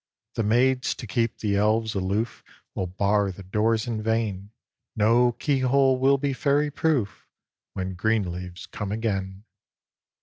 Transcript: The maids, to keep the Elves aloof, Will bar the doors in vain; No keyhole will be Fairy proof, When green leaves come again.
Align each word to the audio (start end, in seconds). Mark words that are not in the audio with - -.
The 0.33 0.41
maids, 0.41 0.95
to 0.95 1.05
keep 1.05 1.37
the 1.37 1.55
Elves 1.57 1.93
aloof, 1.93 2.43
Will 2.73 2.87
bar 2.87 3.31
the 3.31 3.43
doors 3.43 3.85
in 3.85 4.01
vain; 4.01 4.49
No 4.95 5.33
keyhole 5.33 5.99
will 5.99 6.17
be 6.17 6.33
Fairy 6.33 6.71
proof, 6.71 7.27
When 7.73 7.93
green 7.93 8.31
leaves 8.31 8.65
come 8.65 8.91
again. 8.91 9.43